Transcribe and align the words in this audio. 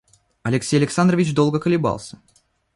Алексей 0.41 0.77
Александрович 0.77 1.31
долго 1.35 1.59
колебался. 1.59 2.19